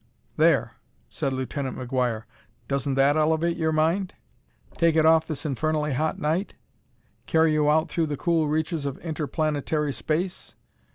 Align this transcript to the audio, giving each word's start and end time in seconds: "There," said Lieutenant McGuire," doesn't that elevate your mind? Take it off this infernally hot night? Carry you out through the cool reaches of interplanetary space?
"There," 0.35 0.77
said 1.09 1.31
Lieutenant 1.31 1.77
McGuire," 1.77 2.23
doesn't 2.67 2.95
that 2.95 3.15
elevate 3.15 3.55
your 3.55 3.71
mind? 3.71 4.15
Take 4.75 4.95
it 4.95 5.05
off 5.05 5.27
this 5.27 5.45
infernally 5.45 5.93
hot 5.93 6.17
night? 6.17 6.55
Carry 7.27 7.53
you 7.53 7.69
out 7.69 7.87
through 7.87 8.07
the 8.07 8.17
cool 8.17 8.47
reaches 8.47 8.87
of 8.87 8.97
interplanetary 8.97 9.93
space? 9.93 10.55